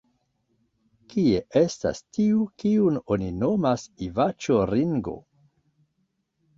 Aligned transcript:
Kie 1.11 1.41
estas 1.61 2.01
tiu, 2.19 2.41
kiun 2.65 2.99
oni 3.17 3.31
nomas 3.45 3.87
Ivaĉjo 4.11 4.61
Ringo? 4.75 5.19